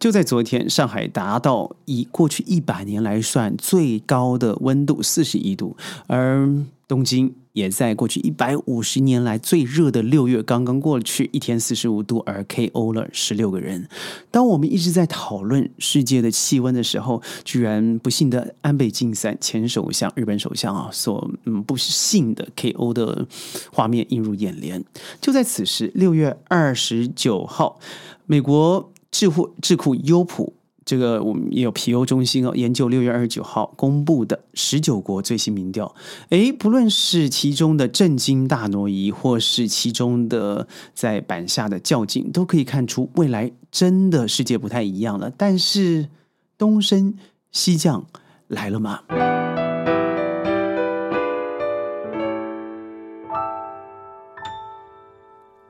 [0.00, 5.76] 就在昨天，上海达到以过去一百年来算最高的温度四十一度，
[6.06, 6.48] 而
[6.88, 13.86] 东京也在过去一百五十年来最热的六月刚刚过去，一天四十五度，而 KO 了十六个人。
[14.30, 23.26] 当我们一直在讨论世界的气温的时候，居然不幸的安倍晋三前首相、日本首相啊，所嗯不幸的 KO 的
[23.70, 24.82] 画面映入眼帘。
[25.20, 27.78] 就在此时，六月二十九号，
[28.24, 28.89] 美国。
[29.10, 30.54] 智库智库优普，
[30.84, 35.94] 这个我们也有皮欧中心哦，研究六月二十九号公布的十九国最新民调。
[36.30, 45.30] 诶，不论是其中的震惊大挪移，或是其中的在板下的较劲，都可以看出未来真的世界不太一样了。
[45.36, 46.08] 但是
[46.56, 47.14] 东升
[47.50, 48.06] 西降
[48.46, 49.00] 来了吗？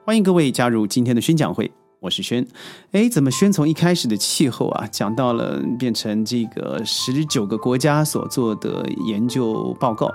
[0.04, 1.70] 欢迎各位加入今天的宣讲会。
[2.00, 2.46] 我是轩，
[2.92, 10.10] 哎，怎么轩从一开始的气候啊，讲到了变成这个十九个国家所做的研究报告？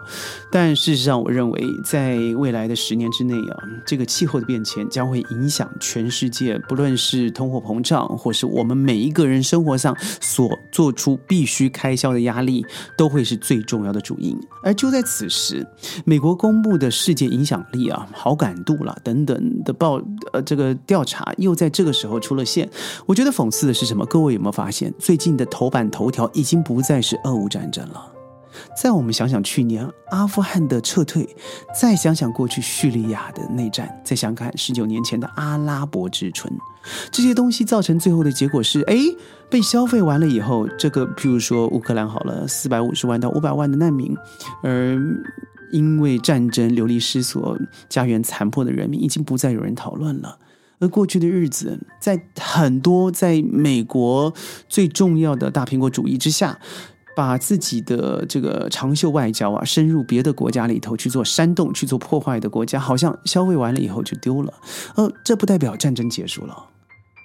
[0.52, 12.66] 但事实上，我认为在未来的十年之内啊，这个气候的变迁将会影响全世界，不论是通货膨胀，或是我们每一个人生活上所做出必须开销的压力，
[12.98, 14.36] 都会是最重要的主因。
[14.64, 15.64] 而就在此时，
[16.04, 20.02] 美国公布的世界影响力啊、好感度啦等等的报
[20.34, 21.72] 呃这个调查又在。
[21.76, 22.70] 这个时候出了线，
[23.06, 24.06] 我觉得讽刺的是什么？
[24.06, 28.14] 各位有没有发现，最近的头版头条已经不再是俄乌战争了？
[28.82, 31.28] 再我们想想去年阿富汗的撤退，
[31.78, 36.50] 再想想过去叙利亚的内战，再想看十九年前的阿拉伯之春，
[37.12, 38.96] 这些东西造成最后的结果是：哎，
[39.50, 44.16] 被消费完了以后，这个譬如说乌克兰好了，四百五十万到五百万的难民，
[44.64, 44.98] 而
[45.74, 47.58] 因为战争流离失所、
[47.90, 50.38] 家园残破的人民，已经不再有人讨论了。
[50.80, 54.34] 而过去的日子，在很多在美国
[54.68, 56.60] 最重要的大苹果主义之下，
[57.16, 64.54] 把自己的这个长袖外交啊，深入别的国家里头去做煽动、去做破坏的国家，好像消费完了以后就丢了。
[64.96, 66.68] 呃，这不代表战争结束了。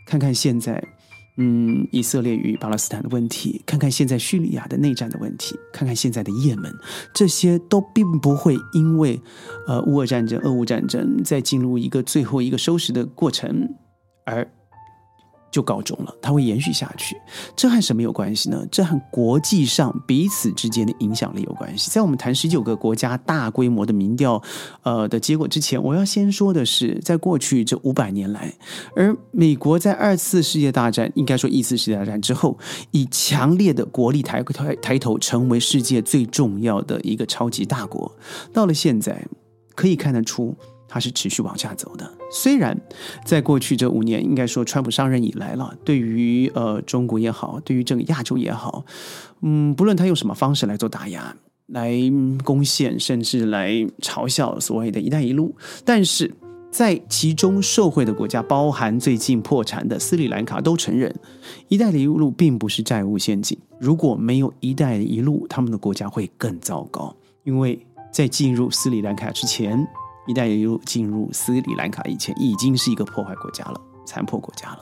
[0.06, 0.99] 看看现在。
[1.42, 6.70] 嗯，以色列与巴勒斯坦的问题，看看现在叙利亚的内战的问题，看看现在的也门，
[7.14, 9.18] 这些都并不会因为
[9.66, 13.74] 呃乌俄战争、俄乌战争在进入一个最后一个收拾的过程
[14.26, 14.46] 而。
[15.50, 17.16] 就告终了，它会延续下去。
[17.56, 18.64] 这和什么有关系呢？
[18.70, 21.90] 这和国际上彼此之间的影响力有关系。
[21.90, 24.40] 在我们谈十九个国家大规模的民调，
[24.82, 28.54] 呃的结果之前，我要先说的是，在过去这五百年来，
[28.94, 32.56] 而美国在二次世界大战，应该说一次世界大战之后，
[32.92, 38.10] 以强烈的国力抬抬抬头，成为世界最重要的一个超级大国。
[38.52, 39.26] 到了现在，
[39.74, 40.54] 可以看得出。
[40.90, 42.12] 它是持续往下走的。
[42.32, 42.76] 虽然
[43.24, 48.84] 在过去这五年，应该说川普上任以来了，对于呃中国也好，对于整个亚洲也好，
[49.42, 51.34] 嗯，不论他用什么方式来做打压、
[51.68, 51.92] 来
[52.42, 53.70] 攻陷，甚至来
[54.00, 56.34] 嘲笑所谓的一带一路，但是
[56.72, 61.14] 在其中受惠的国家，包含最近破产的斯里兰卡，都承认
[61.68, 63.56] 一带一路并不是债务陷阱。
[63.78, 67.14] 如果没有一带一路，他们的国家会更糟糕，
[67.44, 67.78] 因为
[68.12, 69.86] 在进入斯里兰卡之前。
[70.30, 74.78] 一带一路进入斯里兰卡以前，已经是一个破坏国家了，残破国家了。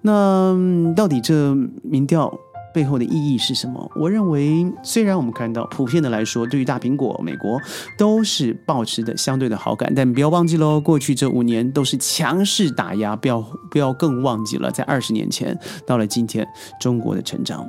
[0.00, 0.56] 那
[0.94, 1.52] 到底这
[1.82, 2.32] 民调
[2.72, 3.90] 背后的意义是什么？
[3.96, 7.60] 我认为，虽然我们看到普遍的来说，对于大苹果、美国
[7.98, 16.46] 都是保持的相对的好感，但不要忘记喽，过去这五年都是强势打压，不要不要更忘记了，在二十年前到了今天，
[16.80, 17.68] 中国的成长。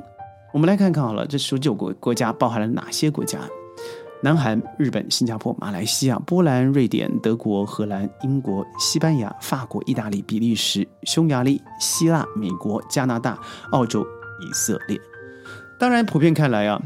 [0.52, 3.38] 我们来看看好了，这十九个国家包含了哪些国家？
[4.22, 13.38] 南韩、日本、新加坡、马来西亚、波兰、瑞典、德国、荷兰、英国、西班牙、法国、意大利、比利时、匈牙利、希腊、美国、加拿大、
[13.70, 14.06] 澳洲、
[14.40, 14.98] 以色列。
[15.78, 16.80] 当然，普遍看来啊，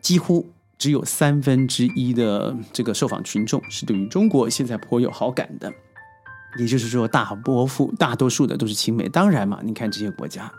[0.00, 0.48] 几乎
[0.78, 5.72] 只有三分之一的这个受访群众是对于中国现在颇有好感的。
[6.58, 9.08] 也就是说，大波幅大多数的都是亲美。
[9.08, 10.52] 当然嘛，你看这些国家。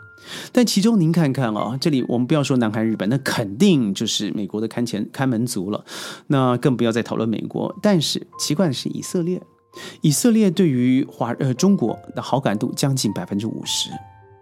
[0.52, 5.84] 但其中您看看啊，这里我们不要说南韩、日本，那肯定就是美国的看前看门族了。
[6.28, 7.76] 那更不要再讨论美国。
[7.82, 9.42] 但是奇怪的是，以色列，
[10.02, 13.90] 以色列对于华呃中国的好感度将近百分之五十，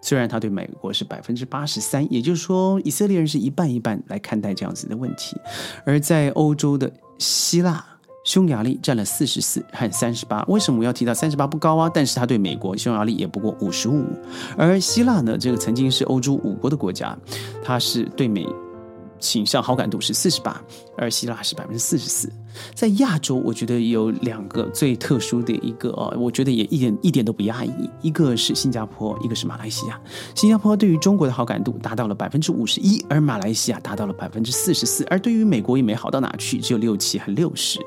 [0.02, 5.36] 虽然他对美国是百分之八十三，也就是说，以色列人是一半一半来看待这样子的问题。
[5.86, 7.86] 而在欧洲的希腊。
[8.24, 11.89] 匈牙利占了四十四和三十八，为什么我要提到三十八不高啊？
[11.94, 14.06] 但是它对美国，匈牙利也不过五十五，
[14.57, 15.38] 而希腊呢？
[15.38, 17.18] 这个曾经是欧洲五国的国家，
[17.63, 18.45] 它是对美
[19.19, 20.62] 倾向好感度是四十八，
[20.98, 22.31] 而希腊是百分之四十四。
[22.74, 27.71] 在亚洲，我觉得有两个最特殊的一个，我觉得也一点一点都不压抑。
[28.01, 30.00] 一个是新加坡，一个是马来西亚。
[30.36, 35.06] 新加坡对于中国的好感度达到了百分之五十一，而马来西亚达到了百分之四十四。
[35.10, 37.80] 而对于美国也没好到哪去，只有六七和六十。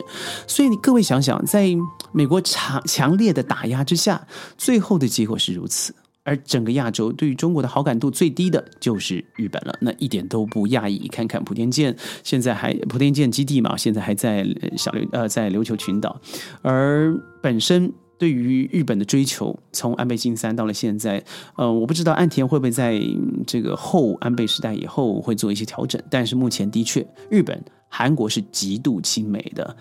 [0.46, 1.68] 所以你各位想想，在
[2.12, 4.26] 美国强强烈的打压之下，
[4.56, 5.94] 最后的结果是如此。
[6.24, 11.08] 而整个亚洲对于中国的好感度最低的就是日本了，那一点都不讶异。
[11.08, 14.46] 看看莆田舰，现在还莆田舰基地嘛，现在还在
[14.76, 16.20] 小琉呃在琉球群岛。
[16.62, 21.24] 而本身对于日本的追求，从安倍晋三到了现在，
[21.56, 23.02] 呃，我不知道岸田会不会在
[23.46, 29.76] 这个后安倍时代以后会做一些调整，但是目前的确，日本、韩国是极度亲美的。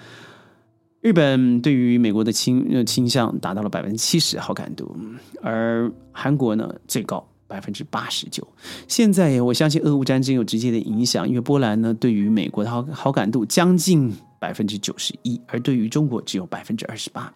[1.01, 4.95] 日本对于美国的倾倾向达到了百分之七十好感度，
[5.42, 8.48] 而韩国呢最高百分之八十九。
[8.88, 14.13] 现在我相信俄乌战争有直接的影响，因为波兰呢对于美国的好好感度将近。
[14.42, 17.32] 百分之九十一，而对于中国只有百分之二十八。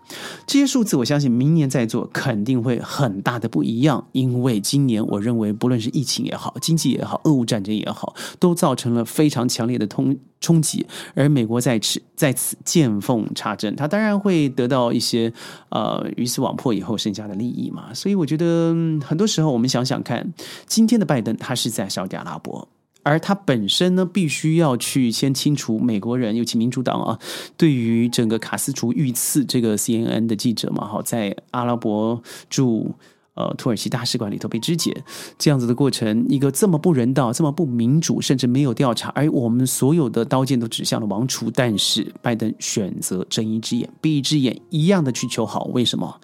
[0.48, 4.04] 这些数字，我相信明年再做肯定会很大的不一样。
[4.12, 10.84] 因为今年，我认为不论是疫情也好，经济也好，俄乌战争也好，都造成了非常强烈的通冲击。
[11.14, 15.32] 而美国在此在此见缝插针，他当然会得到一些
[15.70, 17.94] 呃鱼死网破以后剩下的利益嘛。
[17.94, 18.74] 所以我觉得
[19.06, 20.34] 很多时候，我们想想看，
[20.66, 22.68] 今天的拜登他是在沙特阿拉伯。
[23.06, 27.20] 而他本身呢，必须要去先清除美国人，尤其民主党啊，
[27.56, 32.20] 对于整个卡斯楚遇刺这个 CNN 的记者嘛，好，在阿拉伯
[32.50, 32.96] 驻
[33.36, 35.04] 呃土耳其大使馆里头被肢解
[35.38, 46.20] 这样子的过程，一个这么不人道、这么不民主，甚至没有调查，而我们所有的刀剑都指向了王储，但是拜登选择睁一只眼闭一只眼，一样的去求好，为什么？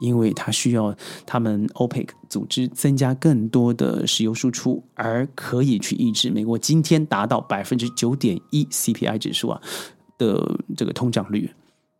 [0.00, 0.94] 因为它需要
[1.26, 9.60] 他们 OPEC 组织增加更多的石油输出，而可以去抑制美国今天达到百分之九点一 CPI 指数啊
[10.16, 11.50] 的这个通胀率，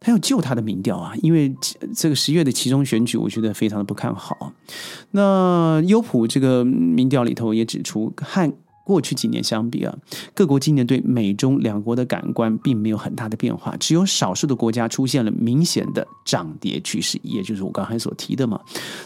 [0.00, 1.55] 他要救他的民调啊，因为
[1.95, 4.53] 这个十月的其中选举，我觉得非常的不看好。
[5.12, 8.53] 那优普这个民调里头也指出，和
[8.88, 9.94] 过去几年相比啊，
[10.32, 18.58] 各国今年对美中两国的感官并没有很大的变化，只有少数的国家出现了明显的涨跌趋势，也就是我刚才所提的嘛。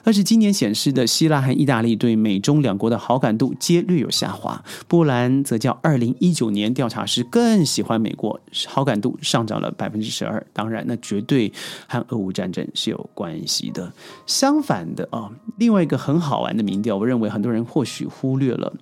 [0.04, 8.38] 但是今年显示的希腊和意大利对美中两国的好感度皆略有下滑，波兰则较二零一九年调查时更喜欢美国，
[8.68, 10.46] 好感度上涨了百分之十二。
[10.52, 11.52] 当然，那绝对
[11.88, 13.92] 和俄乌战争是有关系的。
[14.26, 18.72] 相反的啊，另外一个很好玩的民调，我认为很多人或许忽略了。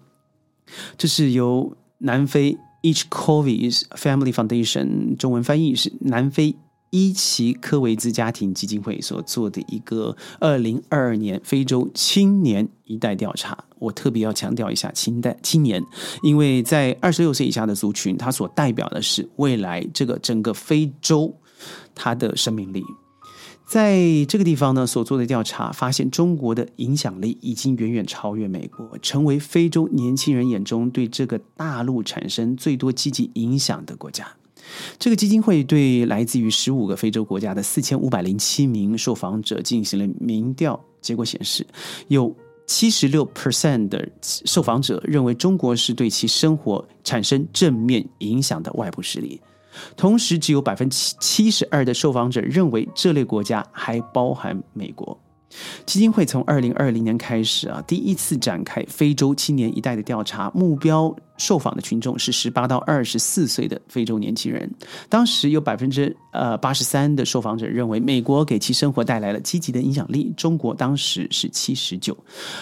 [0.96, 6.56] 这是由南非 Each Covis Family Foundation 中文翻译是南非
[6.90, 13.64] 伊奇科维兹家庭基金会所做的一个二零二二年非洲青年一代调查。
[13.78, 15.82] 我特别要强调一下青代青年，
[16.22, 21.34] 因为在二十六岁以下的族群，它所代表的是未来这个整个非洲
[21.94, 22.82] 它的生命力。
[23.70, 34.26] 在这个地方呢，所做的调查发现，中国的影响力已经远远超越美国，成为非洲年轻人眼中对这个大陆产生最多积极影响的国家。
[34.98, 41.64] 这个基金会对来自于十五个非洲国家的四千五百零七名受访者进行了民调，结果显示，
[42.08, 42.34] 有
[42.66, 49.40] 七十六 percent 的受访者认为中国是对其生活产生正面影响的外部势力。
[49.96, 55.18] 同时，只有百分之七十二的受访者认为这类国家还包含美国。
[55.84, 64.72] 基金会从二零二零年开始啊，第一次展开非洲青年一代的调查，目标受访的群众是十八到二十四岁的非洲年轻人。
[65.08, 72.16] 当时有百分之呃八十三的受访者认为美国给其生活带来了积极的影响力，中国当时是七十九。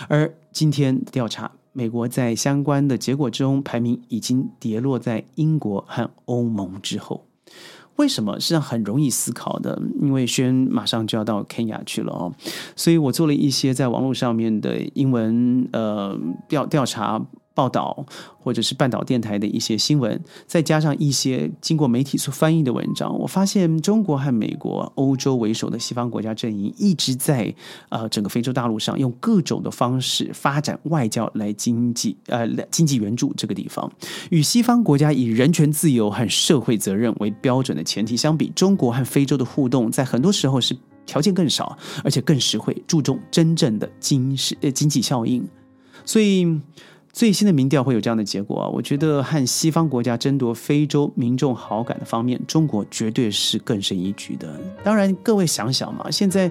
[0.09, 1.58] 而今天调查。
[1.73, 7.25] 美国在相关的结果中排名已经跌落在英国和欧盟之后。
[7.97, 8.39] 为什么？
[8.39, 12.33] 实际上很容易思考的，因为轩马上就要到肯亚去了哦，
[12.77, 16.17] 所以我做了一些在网络上面的英文呃
[16.49, 17.21] 调调查。
[17.59, 18.07] 报道
[18.39, 27.53] 或者是半岛电台的一些新闻，再加上一些经过媒体所翻译的文章，我发现中国和美国、欧洲为首的西方国家阵营一直在
[27.89, 33.91] 呃整个非洲大陆上用各种的方式发展外交来经济呃经济援助这个地方。
[34.31, 45.45] 与西方国家以人权自由和社会责任为标准的前提相比，中国和非洲的互动在很多时候是条件更少，而且更实惠，注重真正的经是呃经济效应，
[46.05, 46.61] 所以。
[47.19, 48.69] 最新的民调会有这样的结果啊！
[48.69, 54.49] 我觉得和西方国家争夺非洲民众好感的方面，中国绝对是更胜一局的。
[54.85, 56.49] 当然，各位想想嘛，现在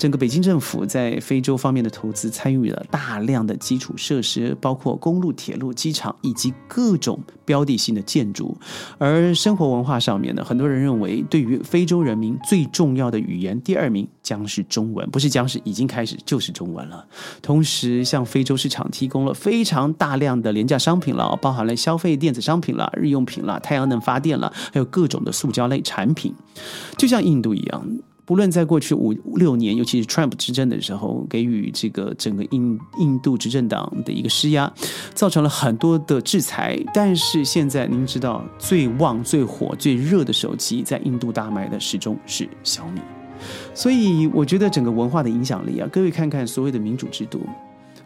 [0.00, 8.56] 整个北京政府在非洲方面的投资参与了大量的基础设施，包括公路、铁路、机场以及各种标的性的建筑。
[8.96, 17.06] 而生活文化上面呢，很多人认为，对于非洲人民最重要的语言，第二名将是中文，不是将是已经开始就是中文了。
[17.42, 26.34] 同时，向非洲市场提供了非常大量的廉价商品了，包含了消费电子商品了、日用品了、太阳能发电了，还有各种的塑胶类产品，
[26.96, 27.86] 就像印度一样。
[28.30, 34.72] 无论在过去五六年，尤其是 Trump 执政的时候，给予这个整个印印度执政党的一个施压，
[35.12, 36.78] 造成了很多的制裁。
[36.94, 43.00] 但是现在，您知道最旺、最火、最热的手机在印度大卖的始终是小米。
[43.74, 47.40] 所以，我觉得整个文化的影响力啊，各位看看所谓的民主制度。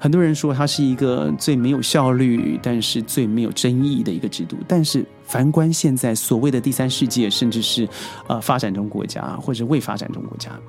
[0.04, 4.54] 很多人说它是一个最没有效率，但是最没有争议的一个制度。
[4.68, 7.88] 但是，反观现在所谓的第三世界，甚至是
[8.28, 10.60] 呃发展中国家或者未发展中国家，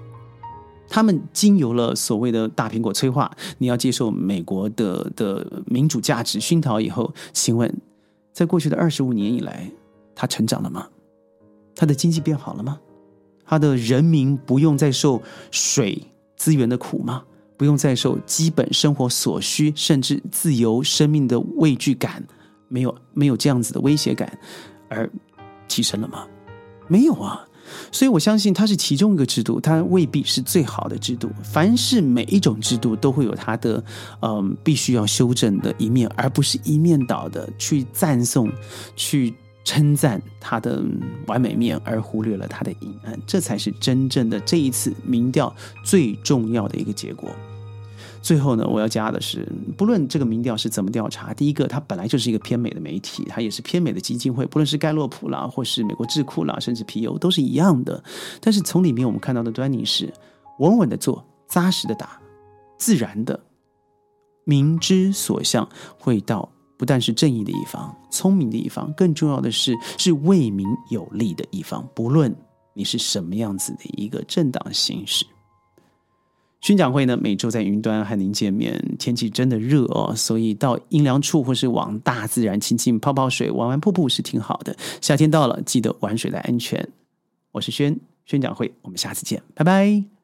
[0.88, 7.70] 他们经由了所谓的大苹果催化，你要接受美国的的民主价值熏陶以后，请问，
[8.32, 9.70] 在过去的二十五年以来，
[10.16, 10.88] 它成长了吗？
[11.76, 12.80] 它的经济变好了吗？
[13.44, 16.02] 它的人民不用再受水
[16.38, 17.26] 资源的苦吗？
[17.58, 22.24] 不用再受基本生活所需，甚至自由生命的畏惧感，
[22.68, 24.38] 没有没有这样子的威胁感，
[24.90, 25.10] 而
[25.68, 26.26] 提升了吗？
[26.88, 27.46] 没有啊！
[27.92, 31.30] 所以我相信它是其中一个制度，它未必是最好的制度。
[31.44, 33.84] 凡是每一种制度都会有它的
[34.22, 38.52] 嗯必须要修正的一面，而不是一面倒的去赞颂
[38.96, 39.34] 去。
[39.66, 40.82] 称赞他的
[41.28, 45.54] 完美面，而忽略了他的阴暗，这才是真正的这一次民调
[45.84, 47.30] 最重要的一个结果。
[48.22, 58.04] 最后呢，我要加的是，不论这个民调是怎么调查，第一个，它本来就是一个偏美的媒体，它也是偏美的基金会，不论是盖洛普啦，或是美国智库啦，甚至皮尤，都是一样的。
[58.40, 60.12] 但是从里面我们看到的端倪是，
[60.60, 62.20] 稳稳的做，扎实的打，
[62.78, 63.40] 自然的，
[64.44, 65.68] 民之所向，
[66.00, 66.55] 会到。
[66.78, 71.88] 不但是正义的一方、聪明的一方，更重要的是是为民有利的一方。
[71.94, 72.36] 不论
[72.74, 75.26] 你是什么样子的一个政党形式，
[76.62, 78.84] 宣讲会呢，每周在云端和您见面。
[79.00, 84.76] 天气真的热哦，所以到阴凉处或是往大自然亲近、泡泡水、玩玩瀑布是挺好的。
[85.00, 86.88] 夏天到了，记得玩水的安全。
[87.52, 90.15] 我是轩宣讲会，我们下次见，拜拜。